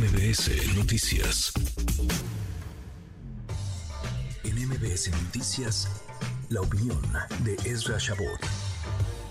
[0.00, 1.52] MBS Noticias.
[4.44, 6.06] En MBS Noticias,
[6.48, 7.02] la opinión
[7.44, 8.40] de Ezra Shabot.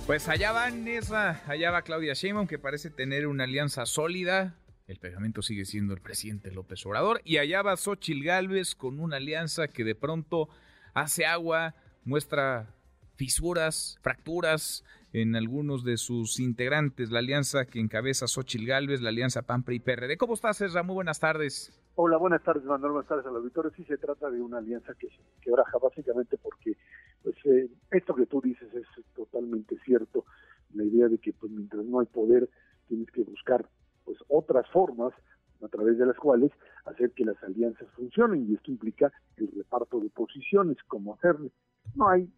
[0.05, 4.59] Pues allá van Ezra, allá va Claudia Sheinbaum, que parece tener una alianza sólida.
[4.85, 7.19] El pegamento sigue siendo el presidente López Obrador.
[7.23, 10.49] Y allá va Xochil Gálvez con una alianza que de pronto
[10.93, 11.73] hace agua,
[12.05, 12.75] muestra
[13.15, 14.83] fisuras, fracturas
[15.13, 19.79] en algunos de sus integrantes, la alianza que encabeza Xochil Gálvez, la alianza PAMPRI y
[19.79, 20.17] PRD.
[20.17, 20.83] ¿Cómo estás, Ezra?
[20.83, 21.71] Muy buenas tardes.
[21.95, 22.93] Hola, buenas tardes, Manuel.
[22.93, 23.71] Buenas tardes al auditorio.
[23.75, 26.77] Sí se trata de una alianza que se quebraja básicamente porque
[27.23, 30.25] pues eh, esto que tú dices es totalmente cierto.
[30.73, 32.49] La idea de que pues mientras no hay poder
[32.87, 33.67] tienes que buscar
[34.05, 35.13] pues otras formas
[35.61, 36.51] a través de las cuales
[36.85, 41.49] hacer que las alianzas funcionen y esto implica el reparto de posiciones, cómo hacerlo.
[41.95, 42.29] No hay,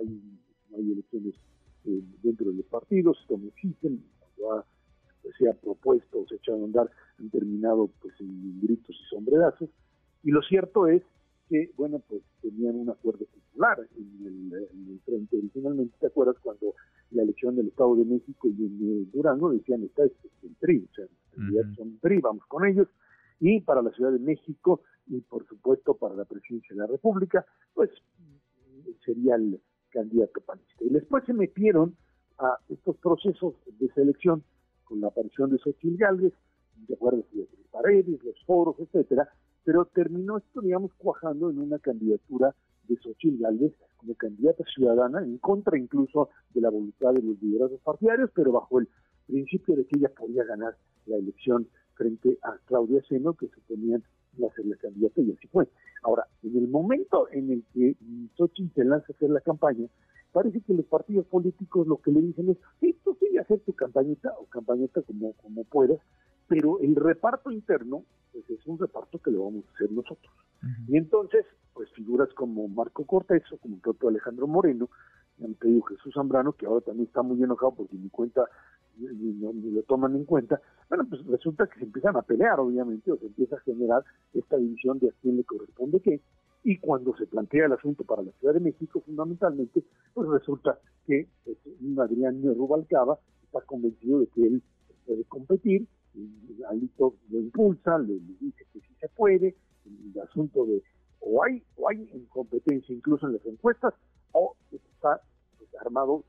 [0.00, 0.06] hay,
[0.70, 1.34] no hay elecciones
[1.86, 4.02] eh, dentro de los partidos, como existen,
[4.36, 4.64] cuando
[5.38, 9.08] se ha propuesto o se ha echado a andar, han terminado pues en gritos y
[9.08, 9.70] sombrerazos.
[10.22, 11.02] Y lo cierto es
[11.48, 15.94] que, bueno, pues tenían un acuerdo popular en el, frente originalmente.
[16.00, 16.74] ¿Te acuerdas cuando
[17.12, 20.94] la elección del Estado de México y en Durango decían, está este el PRI, o
[20.94, 21.06] sea,
[21.76, 22.88] son PRI, vamos con ellos.
[23.38, 27.46] Y para la Ciudad de México y, por supuesto, para la presidencia de la República,
[27.74, 27.90] pues
[29.04, 29.60] sería el
[29.96, 30.84] candidato panista.
[30.84, 31.96] Y después se metieron
[32.38, 34.44] a estos procesos de selección
[34.84, 36.34] con la aparición de Xochitl Galvez,
[36.86, 39.28] de acuerdo de Paredes, los foros, etcétera,
[39.64, 42.54] pero terminó esto, digamos, cuajando en una candidatura
[42.88, 47.80] de Xochitl Galvez como candidata ciudadana, en contra incluso de la voluntad de los liderazgos
[47.80, 48.88] partidarios, pero bajo el
[49.26, 54.04] principio de que ella podía ganar la elección frente a Claudia Seno, que suponían
[54.44, 55.68] a ser la candidata, y así fue.
[56.02, 57.96] Ahora, en el momento en el que
[58.36, 59.86] Xochitl se lanza a hacer la campaña,
[60.32, 63.60] parece que los partidos políticos lo que le dicen es, sí, tú sigue a hacer
[63.60, 65.98] tu campañita o campañita como, como puedas,
[66.48, 70.32] pero el reparto interno, pues es un reparto que lo vamos a hacer nosotros.
[70.88, 71.44] Y entonces,
[71.74, 74.88] pues figuras como Marco Cortés o como el propio Alejandro Moreno,
[75.60, 78.44] te digo Jesús Zambrano, que ahora también está muy enojado porque ni cuenta
[78.98, 83.16] ni, lo toman en cuenta, bueno, pues resulta que se empiezan a pelear, obviamente, o
[83.16, 84.02] se empieza a generar
[84.32, 86.20] esta división de a quién le corresponde qué,
[86.64, 91.28] y cuando se plantea el asunto para la Ciudad de México, fundamentalmente, pues resulta que
[91.44, 91.58] pues,
[91.98, 94.62] Adrián Rubalcaba está convencido de que él
[95.04, 99.54] puede competir, y Alito lo impulsa, le, dice que sí se puede,
[99.84, 100.82] el asunto de
[101.20, 103.94] o hay o hay incompetencia incluso en las encuestas,
[104.32, 104.56] o
[104.96, 105.20] está
[105.80, 106.24] armado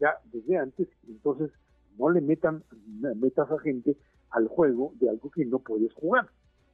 [0.00, 1.50] ya desde antes, entonces
[1.98, 2.62] no le metan
[3.00, 3.96] metas a gente
[4.30, 6.28] al juego de algo que no puedes jugar,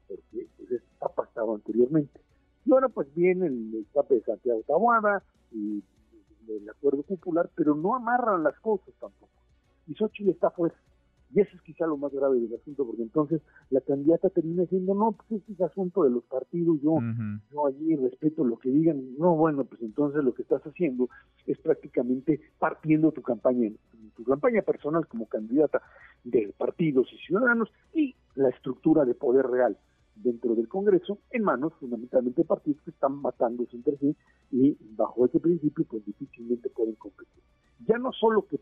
[0.09, 2.21] porque pues, está pasado anteriormente.
[2.65, 5.23] Y ahora pues viene el escape de Santiago Tabuada
[5.53, 5.83] y
[6.49, 9.33] el acuerdo popular, pero no amarran las cosas tampoco.
[9.87, 10.75] Y Xochitl está fuera.
[11.35, 14.95] Y eso es quizá lo más grave del asunto, porque entonces la candidata termina diciendo,
[14.95, 16.99] no, pues este es asunto de los partidos, yo,
[17.51, 19.17] yo allí respeto lo que digan.
[19.17, 21.09] No, bueno, pues entonces lo que estás haciendo
[21.47, 23.71] es prácticamente partiendo tu campaña,
[24.15, 25.81] tu campaña personal como candidata
[26.25, 29.79] de partidos y ciudadanos y la estructura de poder real
[30.15, 34.15] dentro del Congreso en manos fundamentalmente de partidos que están matándose entre sí
[34.51, 37.43] y bajo ese principio pues difícilmente pueden competir.
[37.87, 38.61] Ya no solo que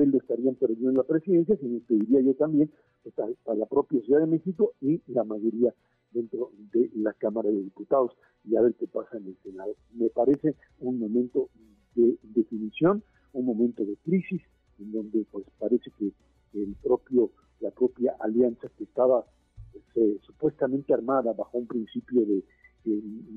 [0.00, 2.70] modelo estarían perdiendo la presidencia, sino que diría yo también
[3.02, 5.74] pues, a, la propia Ciudad de México y la mayoría
[6.10, 8.12] dentro de la Cámara de Diputados
[8.44, 9.74] y a ver qué pasa en el Senado.
[9.92, 11.50] Me parece un momento
[11.94, 13.02] de definición,
[13.32, 14.42] un momento de crisis,
[14.78, 16.12] en donde pues parece que
[16.54, 17.30] el propio,
[17.60, 19.24] la propia alianza que estaba
[19.72, 22.42] pues, eh, supuestamente armada bajo un principio de,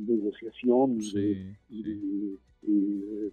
[0.07, 0.99] negociación
[1.69, 2.39] y,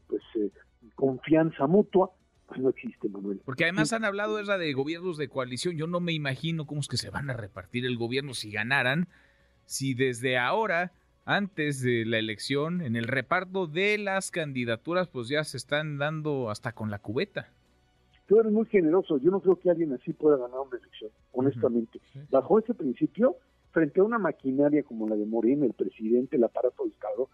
[0.09, 0.51] pues eh,
[0.97, 2.11] confianza mutua,
[2.51, 3.41] pues no existe, Manuel.
[3.45, 5.77] Porque además han hablado esa de gobiernos de coalición.
[5.77, 9.07] Yo no me imagino cómo es que se van a repartir el gobierno si ganaran,
[9.67, 10.93] si desde ahora,
[11.25, 16.51] antes de la elección, en el reparto de las candidaturas, pues ya se están dando
[16.51, 17.49] hasta con la cubeta.
[18.27, 19.19] Tú eres muy generoso.
[19.19, 22.01] Yo no creo que alguien así pueda ganar una elección, honestamente.
[22.31, 23.37] Bajo ese principio,
[23.71, 27.29] frente a una maquinaria como la de Morena, el presidente, el aparato de Estado,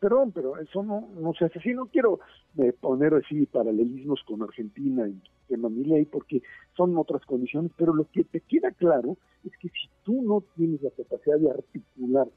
[0.00, 1.74] perdón, pero eso no, no se hace así.
[1.74, 2.20] No quiero
[2.58, 6.42] eh, poner así paralelismos con Argentina en tema ley porque
[6.76, 10.82] son otras condiciones, pero lo que te queda claro es que si tú no tienes
[10.82, 12.28] la capacidad de articular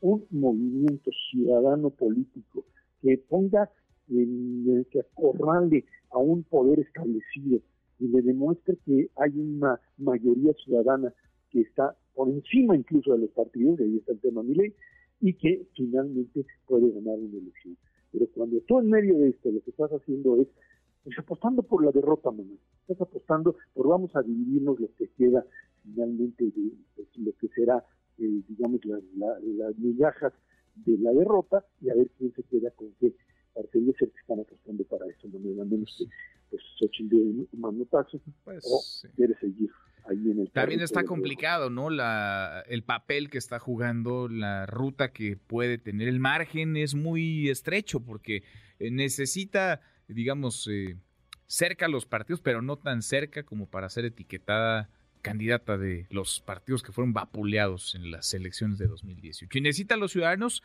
[0.00, 2.64] un movimiento ciudadano político
[3.02, 3.70] que ponga,
[4.08, 7.60] en, que acorrale a un poder establecido
[7.98, 11.12] y le demuestre que hay una mayoría ciudadana
[11.50, 14.74] que está por encima incluso de los partidos, y ahí está el tema ley
[15.20, 17.76] y que finalmente puede ganar una elección.
[18.12, 20.48] Pero cuando tú en medio de esto lo que estás haciendo es
[21.02, 22.54] pues, apostando por la derrota, mamá.
[22.82, 25.44] Estás apostando por vamos a dividirnos lo que queda
[25.82, 27.84] finalmente de, pues, lo que será,
[28.18, 30.32] eh, digamos, las migajas
[30.76, 33.14] de la derrota y a ver quién se queda con qué.
[33.54, 36.06] Parecería ser que están apostando para eso, no me menos que
[36.50, 38.80] pues Xochitl de un manotazo pues, o
[39.14, 39.70] quiere seguir
[40.54, 41.90] También está complicado, ¿no?
[41.90, 47.48] La, el papel que está jugando, la ruta que puede tener, el margen es muy
[47.48, 48.44] estrecho porque
[48.78, 50.96] eh, necesita, digamos, eh,
[51.48, 54.90] cerca los partidos, pero no tan cerca como para ser etiquetada
[55.22, 59.58] candidata de los partidos que fueron vapuleados en las elecciones de 2018.
[59.58, 60.62] Y necesita a los ciudadanos,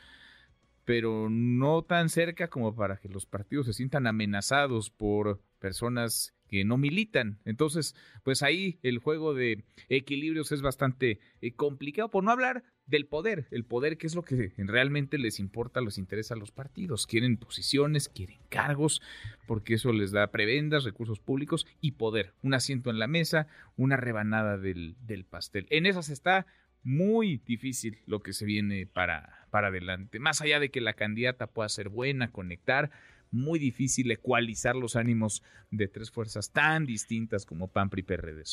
[0.86, 6.66] pero no tan cerca como para que los partidos se sientan amenazados por personas que
[6.66, 7.40] no militan.
[7.46, 13.06] Entonces, pues ahí el juego de equilibrios es bastante eh, complicado, por no hablar del
[13.06, 17.06] poder, el poder que es lo que realmente les importa, les interesa a los partidos.
[17.06, 19.02] Quieren posiciones, quieren cargos,
[19.48, 22.34] porque eso les da prebendas, recursos públicos y poder.
[22.42, 23.48] Un asiento en la mesa,
[23.78, 25.68] una rebanada del, del pastel.
[25.70, 26.48] En esas está
[26.84, 30.20] muy difícil lo que se viene para, para adelante.
[30.20, 32.90] Más allá de que la candidata pueda ser buena, conectar,
[33.32, 38.44] muy difícil ecualizar los ánimos de tres fuerzas tan distintas como PAN, PRI, PRD.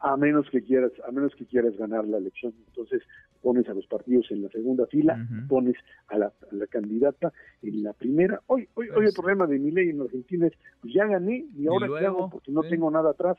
[0.00, 3.02] A menos que quieras, a menos que quieras ganar la elección, entonces
[3.44, 5.76] pones a los partidos en la segunda fila, pones
[6.08, 6.32] a la,
[6.70, 7.30] candidata
[7.62, 8.40] en la primera.
[8.46, 11.66] Hoy, hoy, hoy el problema de mi ley en Argentina es, pues ya gané y
[11.66, 13.36] ahora qué hago porque no tengo nada atrás.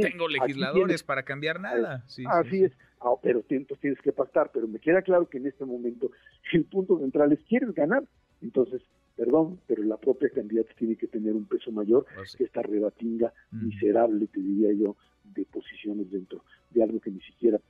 [0.00, 2.02] tengo legisladores para cambiar nada.
[2.26, 4.50] así es, ah, pero entonces tienes que pactar.
[4.52, 6.10] Pero me queda claro que en este momento
[6.52, 8.02] el punto central es quieres ganar,
[8.40, 8.80] entonces
[9.16, 13.32] perdón, pero la propia candidata tiene que tener un peso mayor pues que esta rebatinga
[13.52, 17.60] miserable, te diría yo, de posiciones dentro de algo que ni siquiera,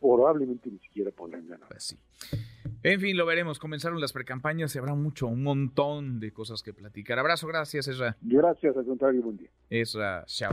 [0.00, 1.68] probablemente ni siquiera podrán ganar.
[1.68, 1.96] Pues sí.
[2.82, 3.58] En fin, lo veremos.
[3.58, 7.18] Comenzaron las precampañas y habrá mucho, un montón de cosas que platicar.
[7.18, 8.16] Abrazo, gracias, Ezra.
[8.20, 9.50] Gracias, al contrario, buen día.
[9.70, 10.52] Ezra, chao.